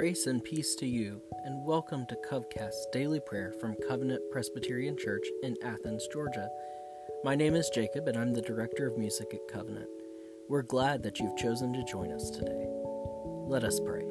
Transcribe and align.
Grace 0.00 0.26
and 0.26 0.42
peace 0.42 0.74
to 0.76 0.86
you, 0.86 1.20
and 1.44 1.62
welcome 1.62 2.06
to 2.06 2.16
Covcast's 2.26 2.86
daily 2.90 3.20
prayer 3.20 3.52
from 3.60 3.76
Covenant 3.86 4.22
Presbyterian 4.32 4.96
Church 4.96 5.26
in 5.42 5.54
Athens, 5.62 6.08
Georgia. 6.10 6.48
My 7.22 7.34
name 7.34 7.54
is 7.54 7.68
Jacob, 7.68 8.08
and 8.08 8.16
I'm 8.16 8.32
the 8.32 8.40
director 8.40 8.86
of 8.86 8.96
music 8.96 9.34
at 9.34 9.46
Covenant. 9.52 9.90
We're 10.48 10.62
glad 10.62 11.02
that 11.02 11.20
you've 11.20 11.36
chosen 11.36 11.74
to 11.74 11.84
join 11.84 12.12
us 12.12 12.30
today. 12.30 12.64
Let 13.46 13.62
us 13.62 13.78
pray. 13.78 14.04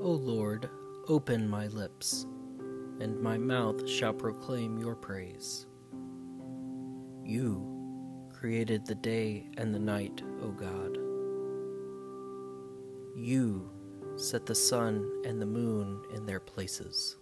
O 0.00 0.12
Lord, 0.22 0.70
open 1.08 1.48
my 1.48 1.66
lips 1.66 2.24
and 3.00 3.20
my 3.20 3.38
mouth 3.38 3.88
shall 3.88 4.12
proclaim 4.12 4.78
your 4.78 4.94
praise. 4.94 5.66
You 7.24 8.28
created 8.32 8.86
the 8.86 8.94
day 8.94 9.48
and 9.56 9.74
the 9.74 9.78
night, 9.78 10.22
O 10.42 10.50
God. 10.50 10.96
You 13.16 13.70
set 14.16 14.46
the 14.46 14.54
sun 14.54 15.22
and 15.24 15.40
the 15.40 15.46
moon 15.46 16.02
in 16.14 16.24
their 16.26 16.40
places. 16.40 17.16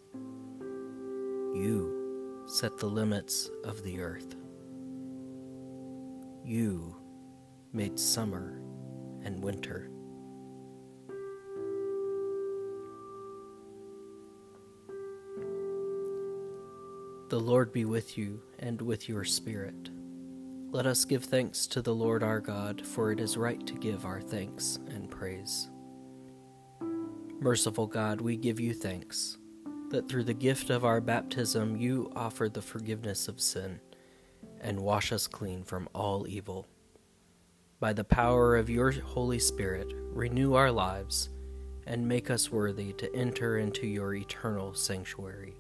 You 1.55 2.45
set 2.47 2.79
the 2.79 2.87
limits 2.87 3.51
of 3.65 3.83
the 3.83 4.01
earth. 4.01 4.37
You 6.45 6.97
made 7.73 7.99
summer 7.99 8.61
and 9.25 9.43
winter. 9.43 9.91
The 17.29 17.41
Lord 17.41 17.73
be 17.73 17.85
with 17.85 18.17
you 18.17 18.41
and 18.61 18.81
with 18.81 19.09
your 19.09 19.25
spirit. 19.25 19.91
Let 20.71 20.87
us 20.87 21.05
give 21.05 21.25
thanks 21.25 21.67
to 21.67 21.83
the 21.83 21.93
Lord 21.93 22.23
our 22.23 22.39
God, 22.39 22.87
for 22.87 23.11
it 23.11 23.19
is 23.19 23.37
right 23.37 23.67
to 23.67 23.75
give 23.75 24.05
our 24.05 24.21
thanks 24.21 24.79
and 24.87 25.11
praise. 25.11 25.69
Merciful 27.41 27.89
God, 27.89 28.21
we 28.21 28.37
give 28.37 28.61
you 28.61 28.73
thanks 28.73 29.39
that 29.91 30.09
through 30.09 30.23
the 30.23 30.35
gift 30.35 30.71
of 30.71 30.85
our 30.85 31.01
baptism 31.01 31.77
you 31.77 32.13
offer 32.15 32.49
the 32.49 32.63
forgiveness 32.63 33.27
of 33.27 33.41
sin 33.41 33.81
and 34.61 34.79
wash 34.79 35.11
us 35.11 35.27
clean 35.27 35.65
from 35.65 35.89
all 35.97 36.29
evil. 36.29 36.69
By 37.81 37.93
the 37.93 38.05
power 38.05 38.55
of 38.55 38.71
your 38.71 38.93
Holy 38.93 39.41
Spirit, 39.41 39.93
renew 39.97 40.55
our 40.55 40.71
lives 40.71 41.31
and 41.89 42.07
make 42.07 42.31
us 42.31 42.53
worthy 42.53 42.93
to 42.93 43.13
enter 43.17 43.59
into 43.59 43.89
your 43.89 44.15
eternal 44.15 44.75
sanctuary 44.75 45.57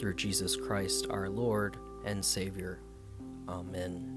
through 0.00 0.14
Jesus 0.14 0.56
Christ 0.56 1.06
our 1.10 1.28
Lord 1.28 1.76
and 2.06 2.24
Savior. 2.24 2.80
Amen. 3.46 4.16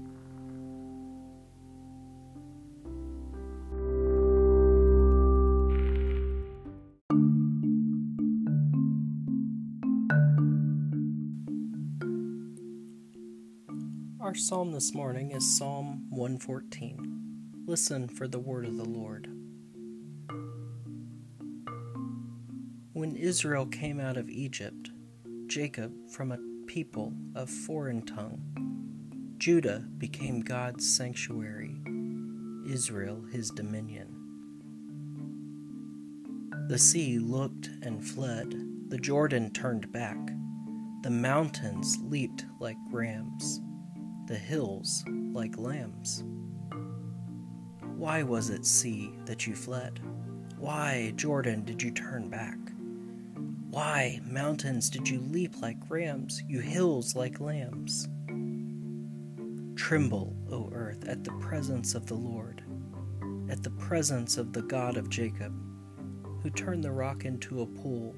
Our 14.20 14.34
psalm 14.34 14.72
this 14.72 14.94
morning 14.94 15.32
is 15.32 15.58
Psalm 15.58 16.06
114. 16.08 17.64
Listen 17.66 18.08
for 18.08 18.26
the 18.26 18.38
word 18.38 18.64
of 18.64 18.78
the 18.78 18.88
Lord. 18.88 19.28
When 22.94 23.16
Israel 23.16 23.66
came 23.66 24.00
out 24.00 24.16
of 24.16 24.30
Egypt, 24.30 24.90
Jacob 25.46 25.92
from 26.10 26.32
a 26.32 26.38
people 26.66 27.12
of 27.34 27.50
foreign 27.50 28.02
tongue. 28.02 28.40
Judah 29.38 29.84
became 29.98 30.40
God's 30.40 30.96
sanctuary, 30.96 31.76
Israel 32.68 33.22
his 33.30 33.50
dominion. 33.50 34.08
The 36.68 36.78
sea 36.78 37.18
looked 37.18 37.68
and 37.82 38.02
fled, 38.04 38.54
the 38.88 38.98
Jordan 38.98 39.52
turned 39.52 39.92
back, 39.92 40.16
the 41.02 41.10
mountains 41.10 41.98
leaped 42.00 42.46
like 42.58 42.78
rams, 42.90 43.60
the 44.26 44.38
hills 44.38 45.04
like 45.32 45.58
lambs. 45.58 46.24
Why 47.96 48.22
was 48.22 48.50
it, 48.50 48.64
sea, 48.64 49.12
that 49.26 49.46
you 49.46 49.54
fled? 49.54 50.00
Why, 50.56 51.12
Jordan, 51.16 51.64
did 51.64 51.82
you 51.82 51.90
turn 51.90 52.30
back? 52.30 52.58
Why, 53.74 54.20
mountains, 54.22 54.88
did 54.88 55.08
you 55.08 55.18
leap 55.18 55.60
like 55.60 55.78
rams, 55.88 56.40
you 56.46 56.60
hills 56.60 57.16
like 57.16 57.40
lambs? 57.40 58.06
Tremble, 59.74 60.36
O 60.52 60.70
earth, 60.72 61.08
at 61.08 61.24
the 61.24 61.32
presence 61.40 61.96
of 61.96 62.06
the 62.06 62.14
Lord, 62.14 62.62
at 63.50 63.64
the 63.64 63.72
presence 63.72 64.36
of 64.36 64.52
the 64.52 64.62
God 64.62 64.96
of 64.96 65.08
Jacob, 65.08 65.52
who 66.40 66.50
turned 66.50 66.84
the 66.84 66.92
rock 66.92 67.24
into 67.24 67.62
a 67.62 67.66
pool, 67.66 68.14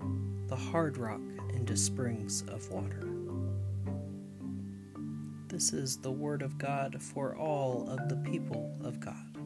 the 0.47 0.56
hard 0.56 0.99
rock 0.99 1.22
into 1.55 1.75
springs 1.75 2.43
of 2.49 2.69
water. 2.69 3.09
This 5.49 5.73
is 5.73 5.97
the 5.97 6.12
word 6.12 6.43
of 6.43 6.59
God 6.59 7.03
for 7.03 7.34
all 7.34 7.88
of 7.88 8.11
the 8.11 8.31
people 8.31 8.77
of 8.84 9.00
God. 9.00 9.38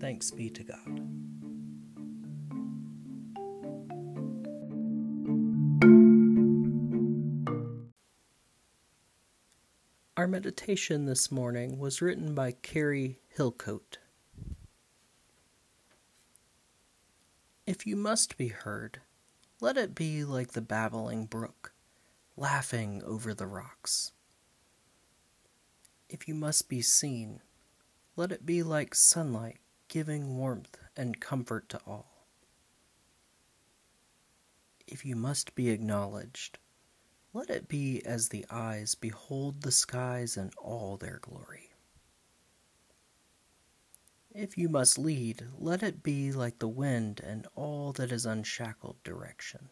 Thanks 0.00 0.30
be 0.30 0.48
to 0.50 0.62
God. 0.62 1.25
Our 10.16 10.26
meditation 10.26 11.04
this 11.04 11.30
morning 11.30 11.78
was 11.78 12.00
written 12.00 12.34
by 12.34 12.52
Carrie 12.52 13.18
Hillcoat. 13.36 13.98
If 17.66 17.86
you 17.86 17.96
must 17.96 18.38
be 18.38 18.48
heard, 18.48 19.02
let 19.60 19.76
it 19.76 19.94
be 19.94 20.24
like 20.24 20.52
the 20.52 20.62
babbling 20.62 21.26
brook, 21.26 21.74
laughing 22.34 23.02
over 23.04 23.34
the 23.34 23.46
rocks. 23.46 24.12
If 26.08 26.26
you 26.26 26.34
must 26.34 26.66
be 26.66 26.80
seen, 26.80 27.42
let 28.16 28.32
it 28.32 28.46
be 28.46 28.62
like 28.62 28.94
sunlight, 28.94 29.58
giving 29.88 30.38
warmth 30.38 30.78
and 30.96 31.20
comfort 31.20 31.68
to 31.68 31.80
all. 31.86 32.24
If 34.86 35.04
you 35.04 35.14
must 35.14 35.54
be 35.54 35.68
acknowledged, 35.68 36.58
let 37.36 37.50
it 37.50 37.68
be 37.68 38.00
as 38.06 38.30
the 38.30 38.46
eyes 38.48 38.94
behold 38.94 39.60
the 39.60 39.70
skies 39.70 40.38
in 40.38 40.50
all 40.56 40.96
their 40.96 41.18
glory. 41.20 41.68
If 44.30 44.56
you 44.56 44.70
must 44.70 44.96
lead, 44.96 45.44
let 45.58 45.82
it 45.82 46.02
be 46.02 46.32
like 46.32 46.60
the 46.60 46.66
wind 46.66 47.20
and 47.22 47.46
all 47.54 47.92
that 47.92 48.10
is 48.10 48.24
unshackled 48.24 49.02
direction. 49.02 49.68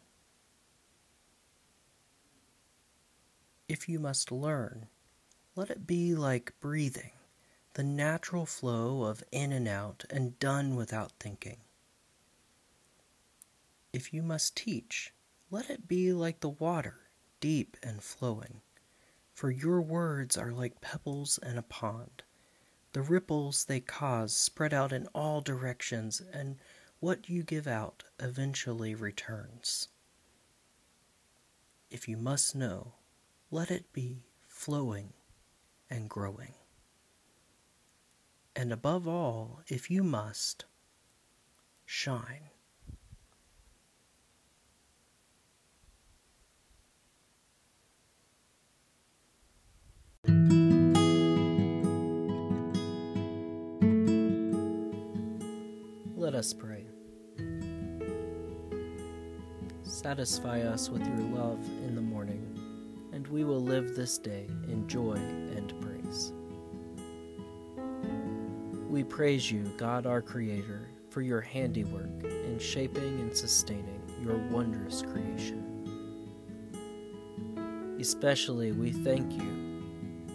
If 3.67 3.89
you 3.89 3.99
must 3.99 4.31
learn, 4.31 4.89
let 5.57 5.71
it 5.71 5.87
be 5.87 6.15
like 6.15 6.53
breathing, 6.61 7.13
the 7.73 7.83
natural 7.83 8.45
flow 8.45 9.05
of 9.05 9.25
in 9.33 9.53
and 9.53 9.67
out 9.67 10.05
and 10.11 10.39
done 10.39 10.77
without 10.77 11.13
thinking. 11.19 11.61
If 13.91 14.13
you 14.13 14.23
must 14.23 14.55
teach, 14.55 15.15
let 15.51 15.71
it 15.71 15.89
be 15.89 16.13
like 16.13 16.41
the 16.41 16.51
water 16.51 17.04
deep 17.45 17.77
and 17.83 18.03
flowing. 18.03 18.63
For 19.35 19.51
your 19.51 19.83
words 19.83 20.39
are 20.39 20.51
like 20.51 20.81
pebbles 20.81 21.39
in 21.43 21.59
a 21.59 21.63
pond. 21.63 22.23
The 22.95 23.03
ripples 23.03 23.67
they 23.67 23.81
cause 23.81 24.35
spread 24.35 24.73
out 24.73 24.95
in 24.95 25.09
all 25.09 25.43
directions, 25.43 26.23
and 26.33 26.57
what 27.01 27.29
you 27.29 27.43
give 27.43 27.67
out 27.67 28.05
eventually 28.19 28.95
returns. 28.95 29.89
If 31.91 32.09
you 32.09 32.17
must 32.17 32.57
know, 32.57 32.95
let 33.51 33.71
it 33.71 33.93
be 33.93 34.25
flowing 34.49 35.13
and 35.91 36.09
growing. 36.09 36.55
And 38.57 38.73
above 38.73 39.07
all, 39.07 39.61
if 39.69 39.91
you 39.91 40.03
must, 40.03 40.65
shine. 41.85 42.54
Let 56.25 56.35
us 56.37 56.55
pray. 56.55 56.87
Satisfy 59.83 60.63
us 60.63 60.89
with 60.89 61.07
your 61.07 61.19
love 61.19 61.63
in 61.87 61.95
the 61.95 62.01
morning, 62.01 62.59
and 63.13 63.29
we 63.29 63.45
will 63.45 63.61
live 63.61 63.95
this 63.95 64.17
day 64.17 64.47
in 64.67 64.89
joy 64.89 65.17
and 65.17 65.75
praise. 65.83 66.33
We 68.89 69.05
praise 69.05 69.53
you, 69.53 69.65
God 69.77 70.07
our 70.07 70.23
Creator, 70.23 70.89
for 71.11 71.21
your 71.21 71.43
handiwork 71.43 72.25
in 72.25 72.59
shaping 72.59 73.21
and 73.21 73.37
sustaining 73.37 74.01
your 74.23 74.39
wondrous 74.49 75.03
creation. 75.03 75.61
Especially 78.01 78.73
we 78.73 78.93
thank 78.93 79.31
you 79.31 79.83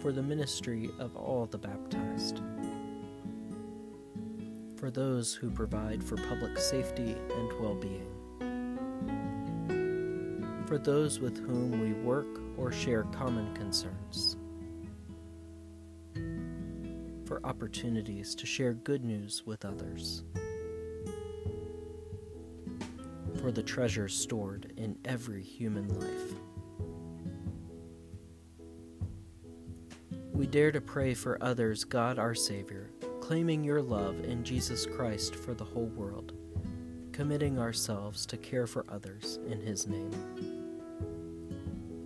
for 0.00 0.12
the 0.12 0.22
ministry 0.22 0.88
of 1.00 1.16
all 1.16 1.46
the 1.46 1.58
baptized, 1.58 2.40
for 4.80 4.90
those 4.90 5.34
who 5.34 5.50
provide 5.50 6.02
for 6.02 6.16
public 6.16 6.56
safety 6.58 7.14
and 7.36 7.52
well 7.60 7.74
being, 7.74 8.06
for 10.66 10.78
those 10.78 11.20
with 11.20 11.36
whom 11.36 11.82
we 11.82 11.92
work 11.92 12.40
or 12.56 12.72
share 12.72 13.02
common 13.12 13.54
concerns, 13.54 14.38
for 17.26 17.44
opportunities 17.44 18.34
to 18.34 18.46
share 18.46 18.72
good 18.72 19.04
news 19.04 19.42
with 19.44 19.66
others, 19.66 20.24
for 23.38 23.52
the 23.52 23.62
treasures 23.62 24.16
stored 24.16 24.72
in 24.78 24.96
every 25.04 25.42
human 25.42 25.88
life. 26.00 26.32
We 30.32 30.46
dare 30.46 30.72
to 30.72 30.80
pray 30.80 31.12
for 31.12 31.36
others, 31.42 31.84
God 31.84 32.18
our 32.18 32.34
Savior, 32.34 32.88
claiming 33.30 33.62
your 33.62 33.80
love 33.80 34.24
in 34.24 34.42
Jesus 34.42 34.84
Christ 34.84 35.36
for 35.36 35.54
the 35.54 35.62
whole 35.62 35.86
world, 35.94 36.32
committing 37.12 37.60
ourselves 37.60 38.26
to 38.26 38.36
care 38.36 38.66
for 38.66 38.84
others 38.88 39.38
in 39.46 39.60
His 39.60 39.86
name. 39.86 40.10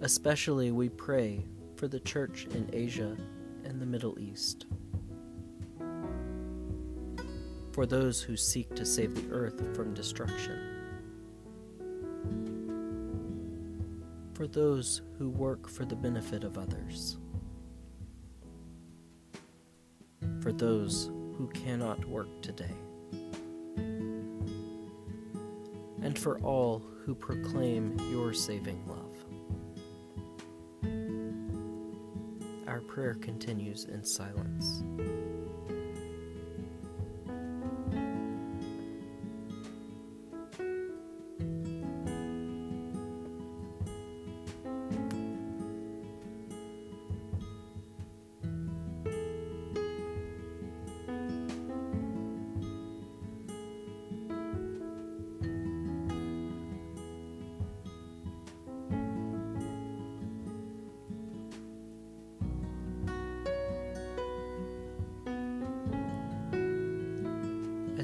Especially 0.03 0.71
we 0.71 0.91
pray 0.91 1.43
for 1.77 1.89
the 1.89 2.01
Church 2.01 2.47
in 2.51 2.69
Asia 2.75 3.17
and 3.65 3.81
the 3.81 3.87
Middle 3.87 4.19
East, 4.19 4.67
for 7.73 7.87
those 7.87 8.21
who 8.21 8.37
seek 8.37 8.75
to 8.77 8.85
save 8.85 9.15
the 9.15 9.35
earth 9.35 9.75
from 9.75 9.95
destruction, 9.95 10.59
for 14.35 14.47
those 14.47 15.01
who 15.17 15.31
work 15.31 15.71
for 15.71 15.87
the 15.87 15.97
benefit 15.97 16.45
of 16.45 16.59
others. 16.59 17.17
For 20.41 20.53
those 20.53 21.11
who 21.37 21.47
cannot 21.49 22.05
work 22.07 22.29
today, 22.43 22.75
and 26.03 26.19
for 26.19 26.39
all 26.41 26.83
who 27.05 27.15
proclaim 27.15 27.99
your 28.11 28.33
saving 28.33 28.83
love. 28.87 29.01
Our 32.67 32.81
prayer 32.81 33.15
continues 33.15 33.85
in 33.85 34.05
silence. 34.05 34.83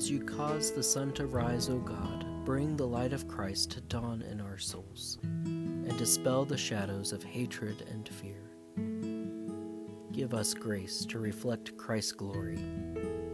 As 0.00 0.10
you 0.10 0.24
cause 0.24 0.72
the 0.72 0.82
sun 0.82 1.12
to 1.12 1.26
rise, 1.26 1.68
O 1.68 1.76
God, 1.76 2.24
bring 2.46 2.74
the 2.74 2.86
light 2.86 3.12
of 3.12 3.28
Christ 3.28 3.72
to 3.72 3.82
dawn 3.82 4.22
in 4.22 4.40
our 4.40 4.56
souls, 4.56 5.18
and 5.44 5.94
dispel 5.98 6.46
the 6.46 6.56
shadows 6.56 7.12
of 7.12 7.22
hatred 7.22 7.86
and 7.90 8.08
fear. 8.08 8.40
Give 10.10 10.32
us 10.32 10.54
grace 10.54 11.04
to 11.04 11.18
reflect 11.18 11.76
Christ's 11.76 12.12
glory, 12.12 12.56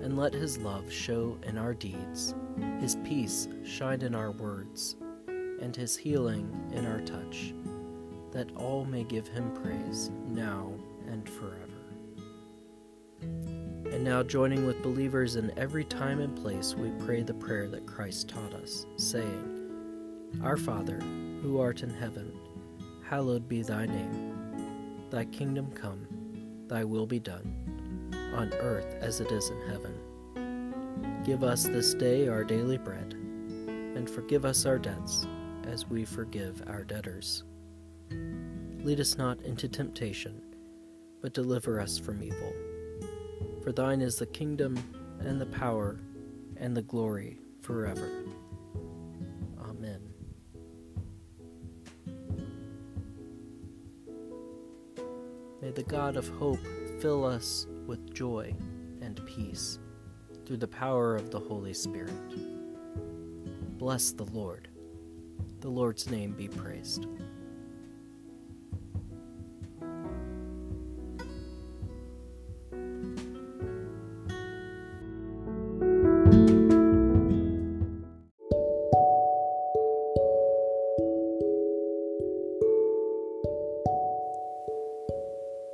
and 0.03 0.19
let 0.19 0.35
his 0.35 0.59
love 0.59 0.93
show 0.93 1.39
in 1.45 1.57
our 1.57 1.73
deeds, 1.73 2.35
his 2.81 2.97
peace 3.05 3.47
shine 3.63 4.03
in 4.03 4.17
our 4.17 4.33
words, 4.33 4.97
and 5.29 5.77
his 5.77 5.97
healing 5.97 6.51
in 6.73 6.85
our 6.85 7.01
touch, 7.03 7.55
that 8.33 8.51
all 8.57 8.85
may 8.85 9.05
give 9.05 9.29
him 9.29 9.53
praise 9.63 10.11
now 10.27 10.73
and 11.07 11.31
forever. 11.31 11.66
Now, 14.07 14.23
joining 14.23 14.65
with 14.65 14.85
believers 14.85 15.35
in 15.35 15.51
every 15.59 15.83
time 15.83 16.21
and 16.21 16.37
place, 16.41 16.77
we 16.77 16.93
pray 17.05 17.25
the 17.25 17.35
prayer 17.35 17.69
that 17.71 17.89
Christ 17.89 18.29
taught 18.29 18.55
us, 18.55 18.87
saying, 18.95 20.31
Our 20.45 20.57
Father, 20.57 21.01
who 21.43 21.59
art 21.59 21.83
in 21.83 21.91
heaven, 21.91 22.33
hallowed 23.03 23.49
be 23.49 23.63
thy 23.63 23.85
name. 23.85 25.03
Thy 25.11 25.25
kingdom 25.25 25.73
come, 25.73 26.07
thy 26.69 26.85
will 26.85 27.09
be 27.09 27.19
done, 27.19 27.53
on 28.33 28.53
earth 28.61 28.95
as 29.01 29.19
it 29.19 29.33
is 29.33 29.51
in 29.51 29.61
heaven. 29.63 31.23
Give 31.25 31.43
us 31.43 31.65
this 31.65 31.93
day 31.93 32.29
our 32.29 32.45
daily 32.45 32.79
bread, 32.79 33.13
and 33.13 34.09
forgive 34.09 34.45
us 34.45 34.67
our 34.67 34.79
debts, 34.79 35.27
as 35.65 35.89
we 35.89 36.05
forgive 36.05 36.63
our 36.69 36.85
debtors. 36.85 37.43
Lead 38.85 39.01
us 39.01 39.19
not 39.19 39.43
into 39.43 39.69
temptation, 39.69 40.41
but 41.21 41.35
deliver 41.35 41.81
us 41.81 41.99
from 41.99 42.23
evil. 42.23 42.53
For 43.67 43.73
thine 43.73 44.01
is 44.01 44.15
the 44.15 44.27
kingdom, 44.27 44.79
and 45.19 45.41
the 45.41 45.47
power, 45.47 45.99
and 46.57 46.77
the 46.77 46.83
glory 46.83 47.41
forever. 47.63 48.23
Amen. 49.61 50.01
May 55.61 55.73
the 55.73 55.83
God 55.83 56.17
of 56.17 56.29
hope 56.29 56.61
fill 57.01 57.25
us 57.25 57.67
with 57.89 58.15
joy 58.15 58.55
and 59.03 59.21
peace 59.27 59.81
through 60.45 60.59
the 60.59 60.69
power 60.69 61.17
of 61.17 61.33
the 61.33 61.41
Holy 61.41 61.75
Spirit. 61.75 62.15
Bless 63.79 64.13
the 64.13 64.27
Lord. 64.27 64.69
The 65.59 65.71
Lord's 65.71 66.09
name 66.09 66.35
be 66.35 66.47
praised. 66.47 67.09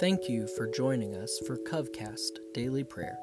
Thank 0.03 0.29
you 0.29 0.47
for 0.49 0.67
joining 0.67 1.15
us 1.15 1.39
for 1.47 1.57
Covcast 1.57 2.41
Daily 2.55 2.83
Prayer. 2.83 3.21